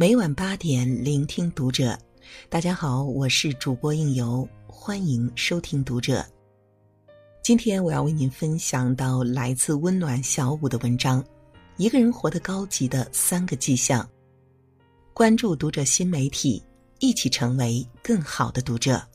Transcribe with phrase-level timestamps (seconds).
[0.00, 1.94] 每晚八点，聆听读者。
[2.48, 6.24] 大家好，我是主播应由，欢迎收听读者。
[7.42, 11.22] 今天我要为您分享到来自温暖小五的文章：
[11.76, 14.08] 一个人活得高级的三个迹象。
[15.12, 16.64] 关注读者新媒体，
[16.98, 19.06] 一起成为更好的读者。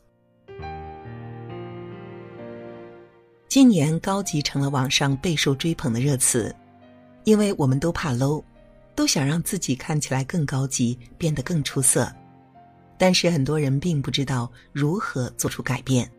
[3.48, 6.54] 今年高级成了网上备受追捧的热词，
[7.24, 8.40] 因为我们都怕 low，
[8.96, 12.10] 都想让自己看起来更高级，变得更出色。
[12.98, 16.10] 但是很多人并不知道如何做出改变。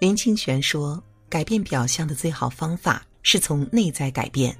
[0.00, 4.56] 林清玄说：“改变表象的最好方法是从内在改变。”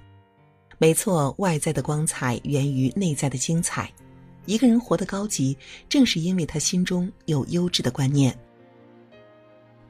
[0.78, 3.90] 没错，外在的光彩源于内在的精彩。
[4.44, 5.56] 一个人活得高级，
[5.88, 8.38] 正是因为他心中有优质的观念。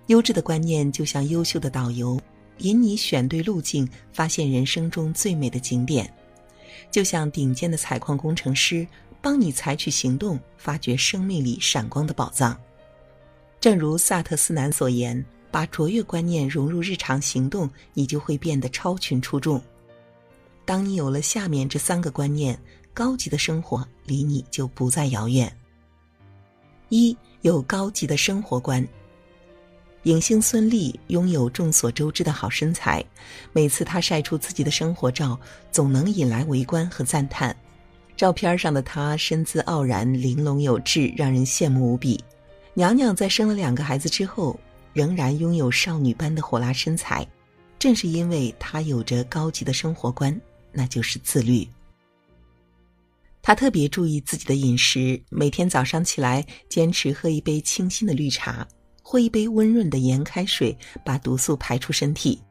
[0.07, 2.19] 优质的观念就像优秀的导游，
[2.59, 6.07] 引你选对路径，发现人生中最美的景点；
[6.97, 8.89] 就像顶尖的采矿工程师，
[9.21, 12.59] 帮你采取行动，发掘生命里闪光的宝藏。
[13.61, 19.63] 正如萨特斯南所言：“把卓越观念融入日常行动，你就会变得超群出众。
[20.65, 22.59] 当你有了下面这三个观念，
[22.95, 25.55] 高级的生活离你就不再遥远。
[26.89, 28.83] 一有高级的生活观。”
[30.07, 33.05] 影星孙俪拥有众所周知的好身材，
[33.53, 35.37] 每次她晒出自己的生活照，
[35.73, 37.55] 总能引来围观和赞叹。
[38.17, 42.23] 照片上的她身姿傲然、玲珑有致，让人羡慕无比。
[42.73, 44.57] 娘娘在生了两个孩子之后，
[44.93, 47.27] 仍然拥有少女般的火辣身材，
[47.77, 50.41] 正是因为她有着高级的生活观，
[50.71, 51.67] 那就是自律。
[53.43, 58.65] 她特别注意自己的饮食，每天早上起来坚持喝一杯清新的绿茶。
[59.09, 62.43] 或一杯温润的盐开水，把毒素排出身体。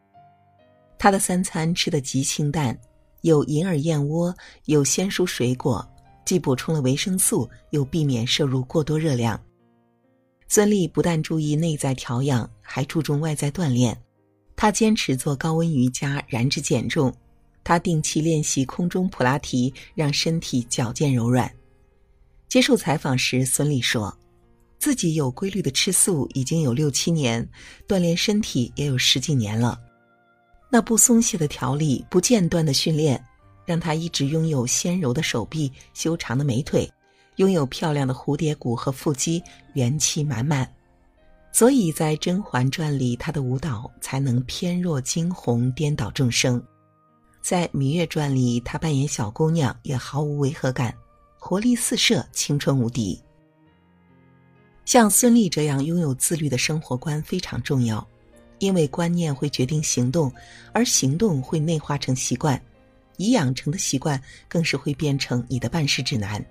[0.97, 2.79] 他的三餐吃得极清淡，
[3.23, 4.33] 有银耳燕窝，
[4.63, 5.85] 有鲜蔬水果，
[6.23, 9.37] 既补充了维生素，又避免摄入过多热量。
[10.47, 14.01] 孙俪不但注意内在调养，还注重外在锻炼。
[14.55, 17.13] 她坚持做高温瑜伽，燃脂减重。
[17.65, 21.51] 她定期练习空中普拉提，让身体矫健柔软。
[22.47, 24.17] 接受采访时，孙俪说。
[24.77, 27.47] 自己有规律的吃素已经有六七年，
[27.87, 29.79] 锻炼身体也有十几年了。
[30.69, 33.23] 那不松懈的调理，不间断的训练，
[33.65, 36.89] 让他一直拥有纤柔的手臂、修长的美腿，
[37.37, 39.41] 拥有漂亮的蝴蝶骨和腹肌，
[39.73, 40.69] 元气满满。
[41.51, 46.59] 所以在《甄嬛传》里，她的舞蹈才能翩若惊鸿，颠倒众生；
[47.41, 50.93] 在《芈月传》里，她扮演小姑娘也毫无违和感，
[51.39, 53.17] 活力四射，青春无敌。
[54.85, 58.07] 像孙俪这样拥有自律的生活观非常重要，
[58.59, 60.31] 因为观念会决定行动，
[60.71, 62.61] 而行动会内化成习惯，
[63.17, 66.43] 已养成的习惯更是会变成你的办事指南。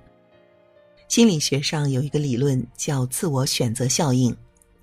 [1.06, 4.36] 心理学上有一个理论叫自我选择效应，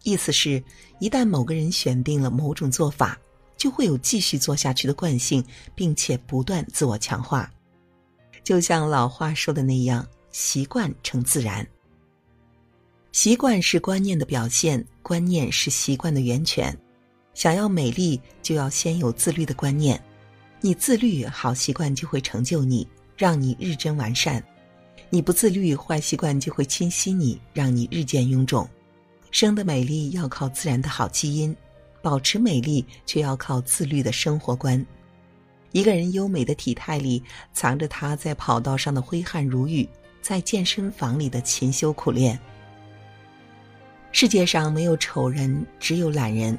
[0.03, 0.63] 意思是，
[0.99, 3.19] 一旦某个人选定了某种做法，
[3.57, 5.43] 就会有继续做下去的惯性，
[5.75, 7.51] 并且不断自我强化。
[8.43, 11.67] 就像老话说的那样，习惯成自然。
[13.11, 16.75] 习惯是观念的表现，观念是习惯的源泉。
[17.33, 20.01] 想要美丽，就要先有自律的观念。
[20.61, 24.41] 你自律，好习惯就会成就你，让你日臻完善；
[25.09, 28.67] 你不自律，坏习惯就会侵袭你，让你日渐臃肿。
[29.29, 31.53] 生的美丽要靠自然的好基因，
[32.01, 34.83] 保持美丽却要靠自律的生活观。
[35.73, 37.21] 一个人优美的体态里，
[37.51, 39.87] 藏着他在跑道上的挥汗如雨，
[40.21, 42.39] 在健身房里的勤修苦练。
[44.21, 46.55] 世界上没有丑人，只有懒人。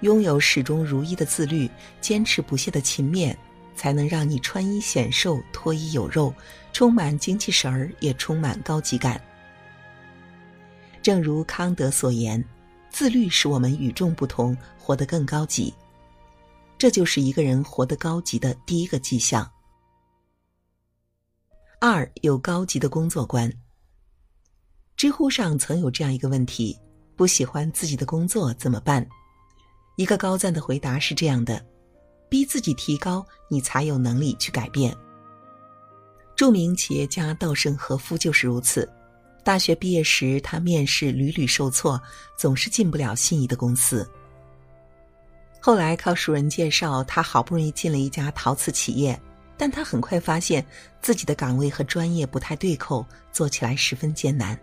[0.00, 1.70] 拥有始终如一的自律，
[2.00, 3.32] 坚持不懈的勤勉，
[3.76, 6.34] 才能让你穿衣显瘦、脱衣有肉，
[6.72, 9.22] 充满精气神儿，也充满高级感。
[11.00, 12.44] 正如康德所言
[12.90, 15.72] ：“自律使我们与众不同，活得更高级。”
[16.76, 19.48] 这就是一个人活得高级的第一个迹象。
[21.80, 23.48] 二有高级的工作观。
[25.00, 26.78] 知乎上曾有这样一个问题：
[27.16, 29.08] 不喜欢自己的工作怎么办？
[29.96, 31.64] 一个高赞的回答是这样的：
[32.28, 34.94] 逼自己提高，你才有能力去改变。
[36.36, 38.86] 著名企业家稻盛和夫就是如此。
[39.42, 41.98] 大学毕业时，他面试屡屡受挫，
[42.36, 44.06] 总是进不了心仪的公司。
[45.62, 49.18] 后来靠熟人介绍，他好不容易进了一家陶瓷企业，
[49.56, 50.62] 但他很快发现
[51.00, 53.02] 自己的岗位和专业不太对口，
[53.32, 54.60] 做起来十分艰难。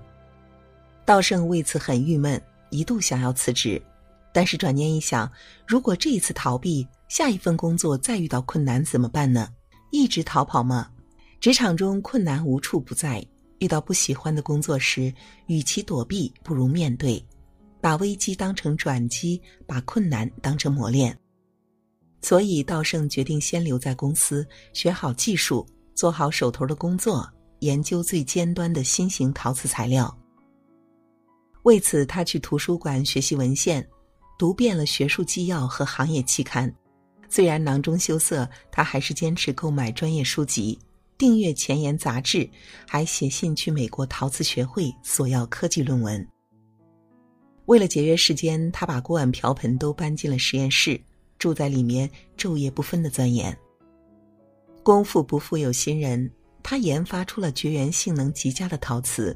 [1.07, 2.39] 稻盛为此很郁闷，
[2.69, 3.81] 一度想要辞职，
[4.33, 5.31] 但是转念一想，
[5.65, 9.48] 如果这一次逃避，下一份工作再遇到困难怎么办呢？
[9.89, 10.92] 一直逃跑吗？
[11.39, 13.25] 职场中困难无处不在，
[13.59, 15.13] 遇到不喜欢的工作时，
[15.45, 17.25] 与其躲避，不如面对，
[17.80, 21.18] 把危机当成转机，把困难当成磨练。
[22.21, 25.65] 所以，道圣决定先留在公司，学好技术，
[25.95, 27.25] 做好手头的工作，
[27.60, 30.13] 研究最尖端的新型陶瓷材料。
[31.67, 33.85] 为此，他去图书馆学习文献，
[34.39, 36.73] 读遍了学术纪要和行业期刊。
[37.27, 40.79] 虽然囊中羞涩，他还是坚持购买专业书籍，
[41.17, 42.49] 订阅前沿杂志，
[42.87, 46.25] 还写信去美国陶瓷学会索要科技论文。
[47.65, 50.97] 为了节约时间，他把锅碗瓢盆都搬进了实验室。
[51.37, 53.55] 住在里面，昼夜不分的钻研。
[54.83, 56.31] 功夫不负有心人，
[56.63, 59.35] 他研发出了绝缘性能极佳的陶瓷。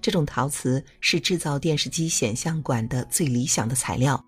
[0.00, 4.22] 这种陶瓷是制造电视机显像管的最理想的材料，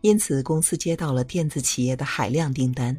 [0.00, 2.96] 因此公司接到了电子企业的海量订单。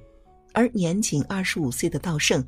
[0.53, 2.43] 而年仅二十五岁的道盛，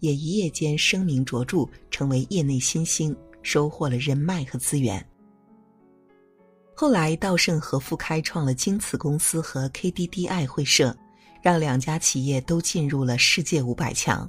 [0.00, 5.06] 也一夜间声名卓著，成为业内新星，收获了人脉和资源。
[6.74, 10.96] 后来，稻盛和夫开创了京瓷公司和 KDDI 会社，
[11.40, 14.28] 让两家企业都进入了世界五百强，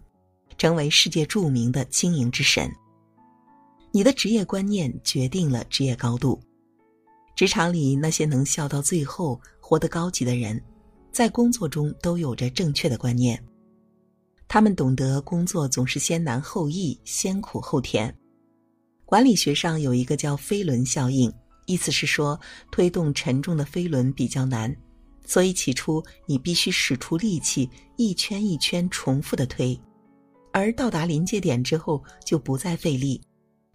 [0.55, 2.71] 成为世界著名的经营之神。
[3.95, 6.41] 你的职业观念决定了职业高度。
[7.35, 10.59] 职场里那些能笑到最后、活得高级的人，
[11.11, 13.39] 在工作中都有着正确的观念。
[14.47, 18.11] 他们懂得工作总是先难后易，先苦后甜。
[19.05, 21.31] 管理学上有一个叫飞轮效应。
[21.67, 22.37] 意思是说，
[22.71, 24.75] 推动沉重的飞轮比较难，
[25.23, 29.79] 所以起初你必须使出力气，一圈一圈重复的推，
[30.51, 33.21] 而到达临界点之后就不再费力，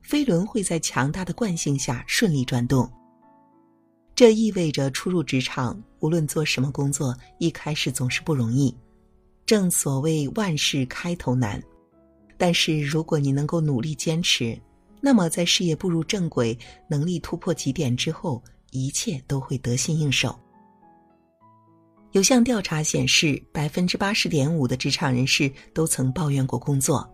[0.08, 2.90] 飞轮会在强大的惯性下顺利转动。
[4.14, 8.74] 这意味着初入职场，无论做什么工作，一开始总是不容易。
[9.44, 11.62] 正所谓万事开头难，
[12.38, 14.58] 但是如果你能够努力坚持。
[14.98, 16.58] 那么，在事业步入正轨、
[16.88, 20.34] 能力突破极点之后，一切都会得心应手。
[22.12, 27.06] 有项调查显示，百分之八十点五的职场人士都曾抱怨过工作，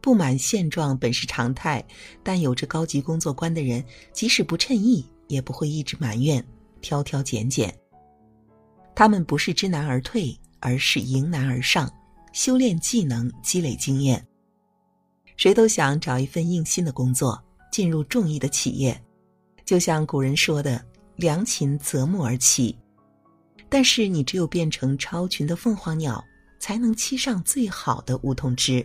[0.00, 1.84] 不满现状本是常态，
[2.22, 6.44] 但有着高级工作观的人，即使不称意，也不会一直埋怨、
[6.80, 7.74] 挑挑拣拣。
[8.94, 11.92] 他们不是知难而退，而是迎难而上，
[12.32, 14.24] 修炼技能，积累经验。
[15.36, 17.40] 谁都想找一份硬心的工作，
[17.70, 19.00] 进入众意的企业，
[19.64, 20.84] 就像古人说的
[21.14, 22.74] “良禽择木而栖”。
[23.70, 26.24] 但是，你只有变成超群的凤凰鸟，
[26.58, 28.82] 才能栖上最好的梧桐枝；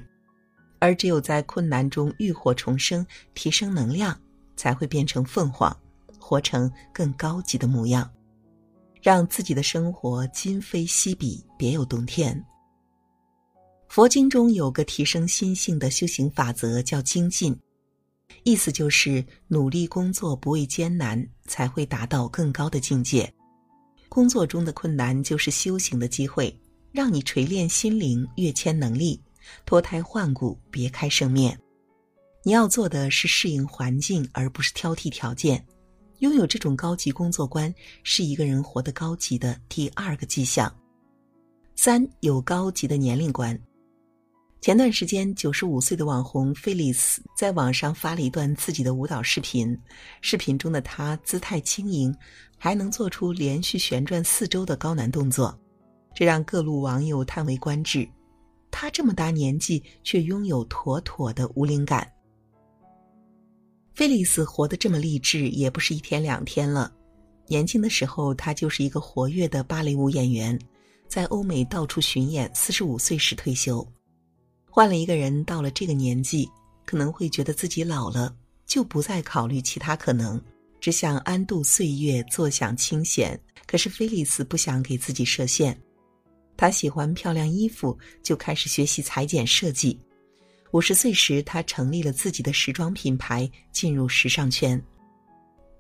[0.83, 4.19] 而只有在困难中浴火重生，提升能量，
[4.57, 5.74] 才会变成凤凰，
[6.19, 8.12] 活成更高级的模样，
[9.01, 12.44] 让自己的生活今非昔比，别有洞天。
[13.88, 17.57] 佛经中有个提升心性的修行法则，叫精进，
[18.44, 23.33] 意思就是努力工作，不畏艰难，才会达到更高的境界。
[24.09, 26.53] 工作中的困难就是修行的机会，
[26.91, 29.22] 让你锤炼心灵，跃迁能力，
[29.66, 31.60] 脱胎换骨，别开生面。
[32.44, 35.66] 你要做的是适应环境，而不是挑剔条件。
[36.19, 37.73] 拥有这种高级工作观，
[38.04, 40.73] 是一个人活得高级的第二个迹象。
[41.76, 43.59] 三有高级的年龄观。
[44.62, 49.78] 前段时间，九十五岁的网红菲利斯在网上发了一段自己的舞蹈视频。
[50.21, 52.16] 视频中的她姿态轻盈，
[52.57, 55.57] 还能做出连续旋转四周的高难动作，
[56.16, 58.07] 这让各路网友叹为观止。
[58.73, 62.11] 他这么大年纪，却拥有妥妥的无灵感。
[63.94, 66.92] 菲利斯活得这么励志，也不是一天两天了。
[67.45, 70.59] 年轻的时候，他就是一个活跃的芭蕾舞演员，
[71.07, 72.49] 在欧美到处巡演。
[72.56, 73.87] 四十五岁时退休。
[74.68, 76.49] 换了一个人，到了这个年纪，
[76.83, 80.42] 可能会觉得自己老了，就不再考虑其他可能，
[80.81, 83.39] 只想安度岁月，坐享清闲。
[83.68, 85.80] 可是菲利斯不想给自己设限，
[86.63, 89.99] 他喜欢漂亮衣服，就开始学习裁剪设计。
[90.71, 94.81] 五十岁时，他成立了自己的时装品牌，进入时尚圈。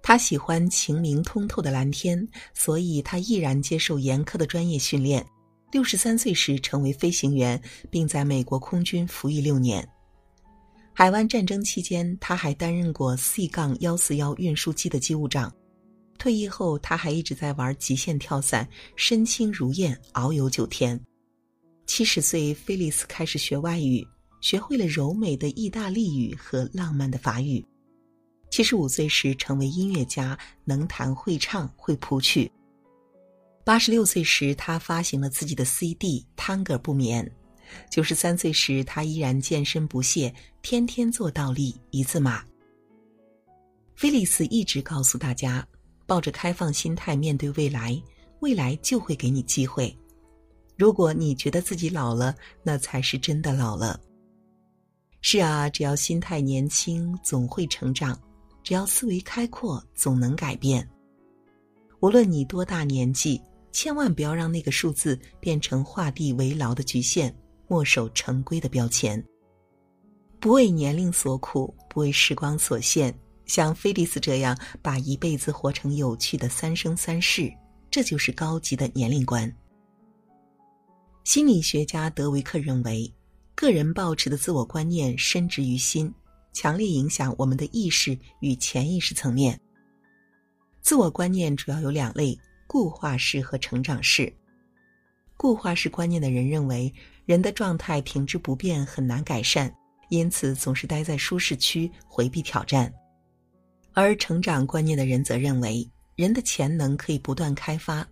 [0.01, 5.25] 他喜欢晴明通透的蓝天，所以他毅然接受严苛的专业训练。
[5.71, 7.57] 六十三岁时成为飞行员，
[7.89, 9.87] 并在美国空军服役六年。
[10.91, 15.49] 海湾战争期间，他还担任过 C- 杠幺四幺运输机的机务长。
[16.17, 20.99] 退役后，他还一直在玩极限跳伞，身轻如燕，遨游九天。
[21.85, 24.07] 七十岁，菲利斯开始学外语，
[24.39, 27.63] 学会了柔美的意大利语和浪漫的法语。
[28.49, 32.49] 七十五岁时，成为音乐家，能弹会唱会谱曲。
[33.65, 37.25] 八十六岁时，他发行了自己的 CD《探戈不眠》，
[37.89, 42.43] 九十三岁时，他依然健身不懈，天天做倒立一字马。
[43.95, 45.65] 菲利斯一直告诉大家，
[46.05, 48.01] 抱着开放心态面对未来，
[48.39, 49.95] 未来就会给你机会。
[50.77, 53.99] 如果你觉得自己老了，那才是真的老了。
[55.21, 58.15] 是啊，只要心态年轻，总会成长；
[58.63, 60.87] 只要思维开阔，总能改变。
[61.99, 63.41] 无论你多大年纪，
[63.71, 67.33] 千万不要让那个数字变成画地为牢的局限。
[67.69, 69.23] 墨守成规的标签，
[70.39, 77.51] 不为年龄所苦，不为时光所限，像菲利斯这样把一辈子活成有趣的三生三世，
[77.89, 79.53] 这就是高级的年龄观。
[81.23, 83.11] 心理学家德维克认为，
[83.55, 86.13] 个人保持的自我观念深植于心，
[86.51, 89.59] 强烈影响我们的意识与潜意识层面。
[90.81, 94.33] 自我观念主要有两类：固化式和成长式。
[95.37, 96.93] 固化式观念的人认为。
[97.25, 99.73] 人的状态停滞不变，很难改善，
[100.09, 102.93] 因此总是待在舒适区，回避挑战。
[103.93, 108.07] 而成长观念的人则认为，人的潜能可以不断开发，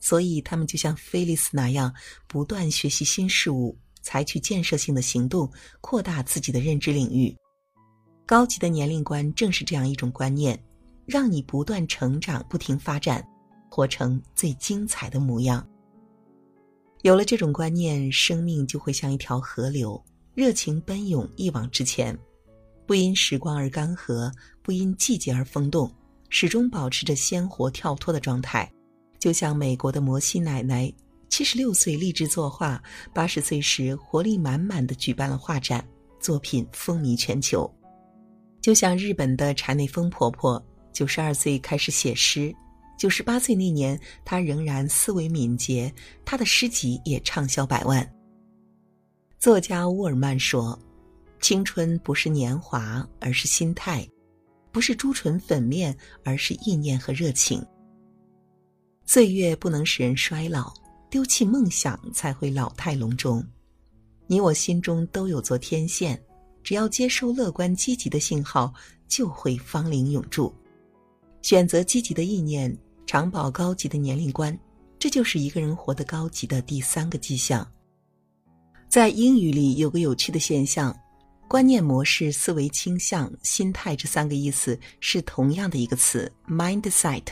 [0.00, 1.92] 所以他们就像菲利斯那样，
[2.26, 7.36] 不断学习新事物，采取建设性的行动，扩大自己的认知领域。
[8.26, 10.60] 高级的年龄观正是这样一种观念，
[11.06, 13.24] 让你不断成长，不停发展，
[13.68, 15.66] 活成最精彩的模样。
[17.02, 20.00] 有了这种观念，生命就会像一条河流，
[20.34, 22.16] 热情奔涌，一往直前，
[22.90, 24.32] 不因时光而干涸，
[24.62, 25.88] 不因季节而风动，
[26.28, 28.68] 始终保持着鲜活跳脱的状态。
[29.20, 30.92] 就像美国的摩西奶奶，
[31.28, 32.82] 七十六岁立志作画，
[33.14, 35.86] 八十岁时活力满满的举办了画展，
[36.18, 37.72] 作品风靡全球。
[38.60, 40.60] 就像日本的柴内丰婆婆，
[40.92, 42.52] 九十二岁开始写诗。
[42.98, 45.94] 九十八岁那年，她仍然思维敏捷，
[46.24, 48.04] 她的诗集也畅销百万。
[49.38, 50.76] 作家沃尔曼说
[51.40, 54.06] ：“青春不是年华，而是心态；
[54.70, 57.64] 不是朱唇粉面，而是意念和热情。
[59.06, 60.72] 岁月不能使人衰老，
[61.10, 63.44] 丢弃梦想才会老态龙钟。
[64.26, 66.20] 你我心中都有座天线，
[66.62, 68.72] 只要接收乐观积极的信号，
[69.08, 70.54] 就会芳龄永驻。
[71.42, 74.56] 选择积极的意念。”长保高级的年龄观，
[74.96, 77.68] 这就是一个人活得高级的第三个迹象。
[78.88, 80.96] 在英语里有个有趣的现象，
[81.50, 87.24] 观念模式、思维倾向、心态这三个意思是同样的一个词 “mindset”。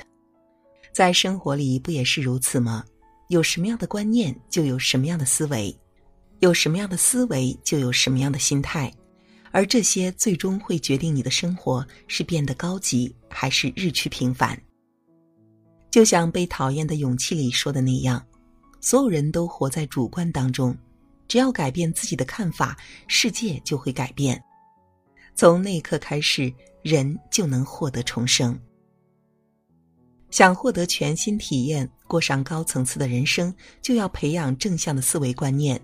[0.93, 2.85] 在生活里不也是如此吗？
[3.29, 5.73] 有什么样的观念，就有什么样的思维；
[6.41, 8.93] 有什么样的思维，就有什么样的心态。
[9.53, 14.61] 而这些最终会决定你的生活是变得高级，还是日趋平凡。
[15.93, 18.21] 就像《被讨厌的勇气》里说的那样，
[18.81, 20.77] 所有人都活在主观当中，
[21.29, 24.43] 只要改变自己的看法，世界就会改变。
[25.35, 28.59] 从那一刻开始，人就能获得重生。
[30.31, 35.81] 想获得全新体验，过上高层次的人生，就要培养正向的思维观念，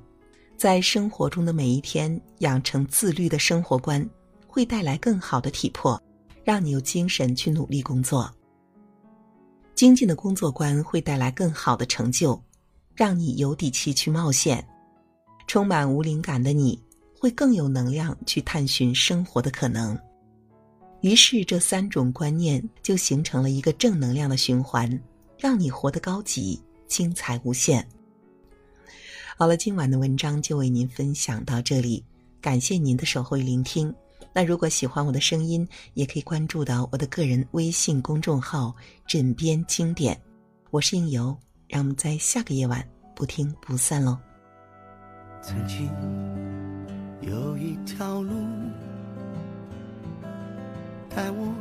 [0.57, 4.07] 在生活中的每一天养成自律的生活观，
[4.47, 6.03] 会带来更好的体魄，
[6.43, 8.31] 让你有精神去努力工作。
[9.75, 12.41] 精进的工作观会带来更好的成就，
[12.95, 14.67] 让你有底气去冒险。
[15.47, 16.81] 充满无灵感的你
[17.19, 19.99] 会更有能量去探寻生活的可能。
[21.01, 24.89] 于是，这三种观念就形成了一个正能量的循环，
[25.39, 26.59] 让你活得高级、
[26.89, 27.87] 精彩无限。
[29.37, 32.03] 好了，今晚的文章就为您分享到这里，
[32.41, 33.95] 感谢您的守候与聆听。
[34.33, 38.75] 那如果喜欢我的声音，也可以关注到我的个人微信公众号
[39.07, 40.19] “枕边经典”，
[40.73, 41.37] 我是应由，
[41.69, 42.83] 让我们在下个夜晚
[43.15, 44.19] 不听不散喽。
[45.47, 45.91] 曾经
[47.21, 48.31] 有一条路，
[51.15, 51.53] 带我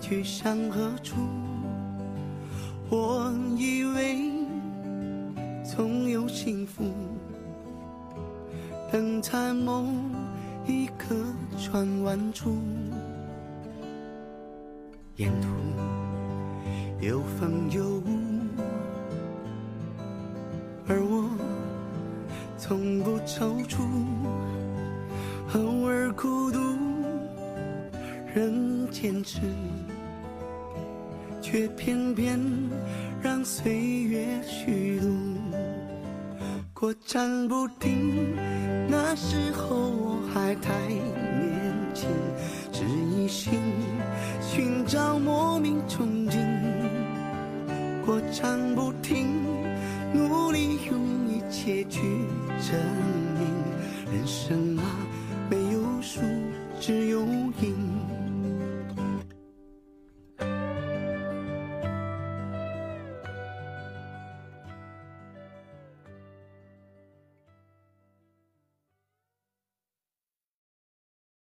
[0.00, 1.16] 去向何处？
[2.88, 4.46] 我以为
[5.64, 6.84] 总有幸福
[8.92, 9.84] 等在某。
[10.64, 11.16] 一颗
[11.58, 12.56] 转弯处，
[15.16, 15.48] 沿途
[17.00, 18.11] 有风有雾，
[22.64, 23.80] 从不踌躇
[25.52, 26.60] 偶尔孤独
[28.32, 29.40] 仍坚持
[31.40, 32.40] 却偏偏
[33.20, 35.08] 让岁月虚度
[36.72, 38.32] 过站不停
[38.88, 42.08] 那时候我还太年轻
[42.70, 43.54] 只一心
[44.40, 46.38] 寻找莫名憧憬
[48.06, 49.26] 过站不停
[50.14, 52.00] 努力用一切去
[52.62, 52.78] 证
[53.34, 54.71] 明人生